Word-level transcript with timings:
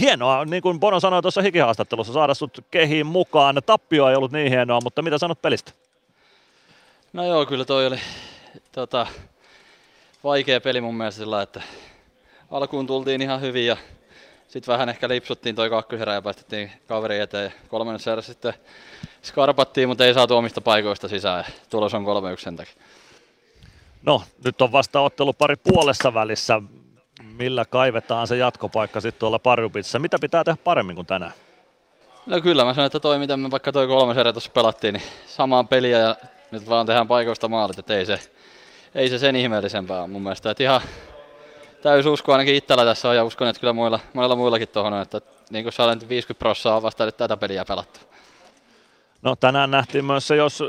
hienoa, 0.00 0.44
niin 0.44 0.62
kuin 0.62 0.80
Bono 0.80 1.00
sanoi 1.00 1.22
tuossa 1.22 1.42
hikihaastattelussa, 1.42 2.12
saada 2.12 2.34
sut 2.34 2.64
kehiin 2.70 3.06
mukaan. 3.06 3.62
Tappio 3.66 4.08
ei 4.08 4.16
ollut 4.16 4.32
niin 4.32 4.50
hienoa, 4.50 4.80
mutta 4.84 5.02
mitä 5.02 5.18
sanot 5.18 5.42
pelistä? 5.42 5.72
No 7.12 7.26
joo, 7.26 7.46
kyllä 7.46 7.64
toi 7.64 7.86
oli 7.86 7.98
tota, 8.72 9.06
vaikea 10.24 10.60
peli 10.60 10.80
mun 10.80 10.94
mielestä 10.94 11.18
sillä, 11.18 11.42
että 11.42 11.62
alkuun 12.50 12.86
tultiin 12.86 13.22
ihan 13.22 13.40
hyvin 13.40 13.66
ja 13.66 13.76
sitten 14.48 14.72
vähän 14.72 14.88
ehkä 14.88 15.08
lipsuttiin 15.08 15.54
toi 15.54 15.70
kakkoserä 15.70 16.14
ja 16.14 16.22
päästettiin 16.22 16.72
kaveri 16.86 17.18
eteen. 17.18 17.52
Kolmannessa 17.68 18.12
erässä 18.12 18.32
sitten 18.32 18.54
skarpattiin, 19.22 19.88
mutta 19.88 20.06
ei 20.06 20.14
saatu 20.14 20.36
omista 20.36 20.60
paikoista 20.60 21.08
sisään. 21.08 21.44
Tulos 21.70 21.94
on 21.94 22.04
3-1 22.04 22.06
sen 22.40 22.56
takia. 22.56 22.74
No, 24.02 24.22
nyt 24.44 24.62
on 24.62 24.72
vasta 24.72 25.00
ottelu 25.00 25.32
pari 25.32 25.56
puolessa 25.56 26.14
välissä. 26.14 26.62
Millä 27.38 27.64
kaivetaan 27.64 28.26
se 28.26 28.36
jatkopaikka 28.36 29.00
sitten 29.00 29.20
tuolla 29.20 29.38
Parjupitsassa? 29.38 29.98
Mitä 29.98 30.18
pitää 30.20 30.44
tehdä 30.44 30.58
paremmin 30.64 30.96
kuin 30.96 31.06
tänään? 31.06 31.32
No 32.26 32.40
kyllä, 32.40 32.64
mä 32.64 32.74
sanoin, 32.74 32.86
että 32.86 33.00
toi 33.00 33.18
miten 33.18 33.40
me 33.40 33.50
vaikka 33.50 33.72
toi 33.72 33.86
kolmas 33.86 34.16
erä 34.16 34.32
tuossa 34.32 34.50
pelattiin, 34.50 34.94
niin 34.94 35.02
samaan 35.26 35.68
peliä 35.68 35.98
ja 35.98 36.16
nyt 36.50 36.68
vaan 36.68 36.86
tehdään 36.86 37.08
paikoista 37.08 37.48
maalit, 37.48 37.78
että 37.78 37.96
ei 37.96 38.06
se, 38.06 38.18
ei 38.94 39.08
se 39.08 39.18
sen 39.18 39.36
ihmeellisempää 39.36 40.06
mun 40.06 40.22
mielestä. 40.22 40.50
Että 40.50 40.62
ihan 40.62 40.80
täys 41.82 42.06
usko 42.06 42.32
ainakin 42.32 42.54
itsellä 42.54 42.84
tässä 42.84 43.08
on 43.08 43.16
ja 43.16 43.24
uskon, 43.24 43.48
että 43.48 43.60
kyllä 43.60 43.72
muilla, 43.72 44.00
monilla 44.12 44.36
muillakin 44.36 44.68
tuohon 44.68 45.02
että 45.02 45.20
niin 45.50 45.64
kuin 45.64 45.72
sä 45.72 45.82
50 46.08 46.38
prossaa 46.38 46.82
vasta 46.82 47.12
tätä 47.12 47.36
peliä 47.36 47.64
pelattu. 47.64 48.00
No 49.24 49.36
tänään 49.36 49.70
nähtiin 49.70 50.04
myös 50.04 50.28
se, 50.28 50.36
jos 50.36 50.62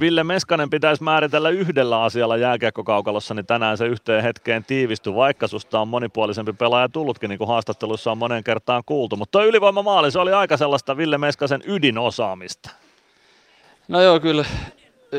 Ville 0.00 0.24
Meskanen 0.24 0.70
pitäisi 0.70 1.02
määritellä 1.02 1.50
yhdellä 1.50 2.02
asialla 2.02 2.36
jääkiekkokaukalossa, 2.36 3.34
niin 3.34 3.46
tänään 3.46 3.78
se 3.78 3.86
yhteen 3.86 4.22
hetkeen 4.22 4.64
tiivistyi, 4.64 5.14
vaikka 5.14 5.46
susta 5.46 5.80
on 5.80 5.88
monipuolisempi 5.88 6.52
pelaaja 6.52 6.88
tullutkin, 6.88 7.28
niin 7.28 7.38
kuin 7.38 7.48
haastattelussa 7.48 8.10
on 8.10 8.18
monen 8.18 8.44
kertaan 8.44 8.82
kuultu. 8.86 9.16
Mutta 9.16 9.38
tuo 9.38 9.46
ylivoimamaali, 9.46 10.10
se 10.10 10.18
oli 10.18 10.32
aika 10.32 10.56
sellaista 10.56 10.96
Ville 10.96 11.18
Meskasen 11.18 11.62
ydinosaamista. 11.66 12.70
No 13.88 14.00
joo, 14.00 14.20
kyllä 14.20 14.44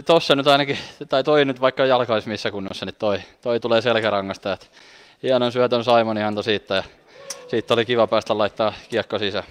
tossa 0.05 0.35
nyt 0.35 0.47
ainakin, 0.47 0.77
tai 1.09 1.23
toi 1.23 1.45
nyt 1.45 1.61
vaikka 1.61 1.85
jalkais 1.85 2.27
missä 2.27 2.51
kunnossa, 2.51 2.85
niin 2.85 2.95
toi, 2.99 3.19
toi 3.41 3.59
tulee 3.59 3.81
selkärangasta. 3.81 4.53
Että 4.53 4.65
hienon 5.23 5.51
syötön 5.51 5.83
Simoni 5.83 6.23
antoi 6.23 6.43
siitä 6.43 6.75
ja 6.75 6.83
siitä 7.47 7.73
oli 7.73 7.85
kiva 7.85 8.07
päästä 8.07 8.37
laittaa 8.37 8.73
kiekko 8.89 9.19
sisään. 9.19 9.45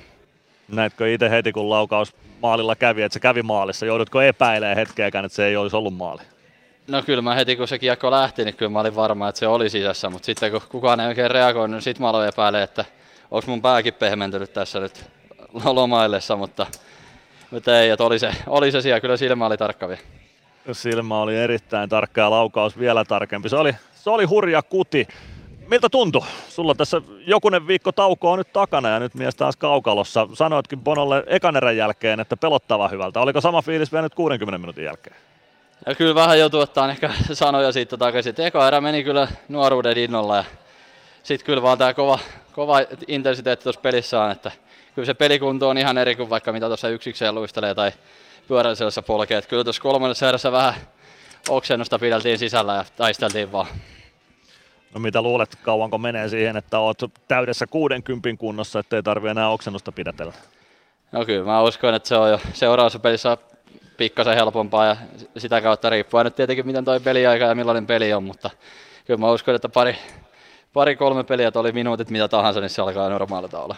Näetkö 0.68 1.12
itse 1.12 1.30
heti, 1.30 1.52
kun 1.52 1.70
laukaus 1.70 2.14
maalilla 2.42 2.76
kävi, 2.76 3.02
että 3.02 3.14
se 3.14 3.20
kävi 3.20 3.42
maalissa? 3.42 3.86
Joudutko 3.86 4.20
epäilemään 4.20 4.76
hetkeäkään, 4.76 5.24
että 5.24 5.36
se 5.36 5.46
ei 5.46 5.56
olisi 5.56 5.76
ollut 5.76 5.94
maali? 5.94 6.22
No 6.88 7.02
kyllä 7.02 7.22
mä 7.22 7.34
heti 7.34 7.56
kun 7.56 7.68
se 7.68 7.78
kiekko 7.78 8.10
lähti, 8.10 8.44
niin 8.44 8.56
kyllä 8.56 8.70
mä 8.70 8.80
olin 8.80 8.96
varma, 8.96 9.28
että 9.28 9.38
se 9.38 9.46
oli 9.46 9.70
sisässä, 9.70 10.10
mutta 10.10 10.26
sitten 10.26 10.50
kun 10.50 10.60
kukaan 10.68 11.00
ei 11.00 11.06
oikein 11.06 11.30
reagoinut, 11.30 11.74
niin 11.74 11.82
sitten 11.82 12.02
mä 12.02 12.08
aloin 12.08 12.28
epäilemään, 12.28 12.64
että 12.64 12.84
onko 13.30 13.46
mun 13.46 13.62
pääkin 13.62 13.94
pehmentynyt 13.94 14.52
tässä 14.52 14.80
nyt 14.80 15.04
lomaillessa, 15.64 16.36
mutta, 16.36 16.66
mutta 17.50 17.80
ei, 17.80 17.90
että 17.90 18.04
oli 18.04 18.18
se, 18.18 18.30
oli 18.46 18.72
se 18.72 18.80
siellä, 18.80 19.00
kyllä 19.00 19.16
silmä 19.16 19.46
oli 19.46 19.56
tarkka 19.56 19.88
vielä. 19.88 20.00
Silmä 20.72 21.20
oli 21.20 21.36
erittäin 21.36 21.88
tarkka 21.88 22.20
ja 22.20 22.30
laukaus 22.30 22.78
vielä 22.78 23.04
tarkempi. 23.04 23.48
Se 23.48 23.56
oli, 23.56 23.74
se 23.94 24.10
oli 24.10 24.24
hurja 24.24 24.62
kuti. 24.62 25.08
Miltä 25.68 25.88
tuntui? 25.88 26.22
Sulla 26.48 26.74
tässä 26.74 27.02
jokunen 27.26 27.66
viikko 27.66 27.92
tauko 27.92 28.32
on 28.32 28.38
nyt 28.38 28.52
takana 28.52 28.88
ja 28.88 29.00
nyt 29.00 29.14
mies 29.14 29.34
taas 29.34 29.56
kaukalossa. 29.56 30.28
Sanoitkin 30.34 30.80
Bonolle 30.80 31.24
ekan 31.26 31.56
erän 31.56 31.76
jälkeen, 31.76 32.20
että 32.20 32.36
pelottava 32.36 32.88
hyvältä. 32.88 33.20
Oliko 33.20 33.40
sama 33.40 33.62
fiilis 33.62 33.92
vielä 33.92 34.02
nyt 34.02 34.14
60 34.14 34.58
minuutin 34.58 34.84
jälkeen? 34.84 35.16
Ja 35.86 35.94
kyllä 35.94 36.14
vähän 36.14 36.38
joutuu 36.38 36.60
ottaa 36.60 36.90
ehkä 36.90 37.10
sanoja 37.32 37.72
siitä 37.72 37.96
takaisin. 37.96 38.34
Eka 38.38 38.68
erä 38.68 38.80
meni 38.80 39.04
kyllä 39.04 39.28
nuoruuden 39.48 39.98
innolla 39.98 40.36
ja 40.36 40.44
sitten 41.22 41.46
kyllä 41.46 41.62
vaan 41.62 41.78
tämä 41.78 41.94
kova, 41.94 42.18
kova 42.52 42.76
intensiteetti 43.08 43.62
tuossa 43.62 43.80
pelissä 43.80 44.22
on, 44.22 44.30
että 44.30 44.50
kyllä 44.94 45.06
se 45.06 45.14
pelikunto 45.14 45.68
on 45.68 45.78
ihan 45.78 45.98
eri 45.98 46.16
kuin 46.16 46.30
vaikka 46.30 46.52
mitä 46.52 46.66
tuossa 46.66 46.88
yksikseen 46.88 47.34
luistelee 47.34 47.74
tai 47.74 47.92
pyörällisessä 48.48 49.02
polkee. 49.02 49.42
Kyllä 49.42 49.64
tuossa 49.64 49.82
kolmannessa 49.82 50.28
erässä 50.28 50.52
vähän 50.52 50.74
oksennusta 51.48 51.98
pideltiin 51.98 52.38
sisällä 52.38 52.74
ja 52.74 52.84
taisteltiin 52.96 53.52
vaan. 53.52 53.66
No 54.94 55.00
mitä 55.00 55.22
luulet, 55.22 55.56
kauanko 55.62 55.98
menee 55.98 56.28
siihen, 56.28 56.56
että 56.56 56.78
oot 56.78 56.98
täydessä 57.28 57.66
60 57.66 58.28
kunnossa, 58.38 58.78
ettei 58.78 59.02
tarvi 59.02 59.28
enää 59.28 59.48
oksennusta 59.48 59.92
pidätellä? 59.92 60.32
No 61.12 61.24
kyllä, 61.24 61.44
mä 61.44 61.62
uskon, 61.62 61.94
että 61.94 62.08
se 62.08 62.16
on 62.16 62.30
jo 62.30 62.40
seuraavassa 62.52 62.98
pelissä 62.98 63.36
pikkasen 63.96 64.34
helpompaa 64.34 64.86
ja 64.86 64.96
sitä 65.36 65.60
kautta 65.60 65.90
riippuu 65.90 66.22
nyt 66.22 66.36
tietenkin 66.36 66.66
miten 66.66 66.84
toi 66.84 67.00
peliaika 67.00 67.44
ja 67.44 67.54
millainen 67.54 67.86
peli 67.86 68.12
on, 68.12 68.24
mutta 68.24 68.50
kyllä 69.04 69.20
mä 69.20 69.30
uskon, 69.30 69.54
että 69.54 69.68
pari, 69.68 69.96
pari 70.72 70.96
kolme 70.96 71.24
peliä, 71.24 71.50
oli 71.54 71.72
minuutit 71.72 72.10
mitä 72.10 72.28
tahansa, 72.28 72.60
niin 72.60 72.70
se 72.70 72.82
alkaa 72.82 73.08
normaalita 73.08 73.60
olla. 73.60 73.76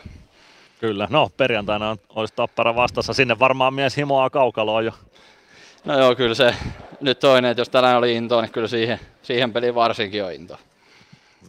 Kyllä, 0.80 1.08
no 1.10 1.28
perjantaina 1.36 1.90
on, 1.90 1.96
olisi 2.14 2.34
tappara 2.34 2.74
vastassa, 2.74 3.12
sinne 3.12 3.38
varmaan 3.38 3.74
mies 3.74 3.96
himoaa 3.96 4.30
kaukaloa 4.30 4.82
jo. 4.82 4.92
No 5.84 5.98
joo, 5.98 6.14
kyllä 6.14 6.34
se 6.34 6.54
nyt 7.00 7.18
toinen, 7.18 7.50
että 7.50 7.60
jos 7.60 7.68
tänään 7.68 7.98
oli 7.98 8.14
into, 8.14 8.40
niin 8.40 8.52
kyllä 8.52 8.68
siihen, 8.68 9.00
siihen 9.22 9.52
peliin 9.52 9.74
varsinkin 9.74 10.24
on 10.24 10.32
into. 10.32 10.58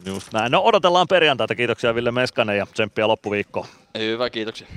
Just 0.05 0.33
näin. 0.33 0.51
No 0.51 0.61
odotellaan 0.63 1.07
perjantaita. 1.09 1.55
Kiitoksia 1.55 1.95
Ville 1.95 2.11
Meskanen 2.11 2.57
ja 2.57 2.65
tsemppiä 2.65 3.07
loppuviikkoon. 3.07 3.65
Hyvä, 3.97 4.29
kiitoksia. 4.29 4.67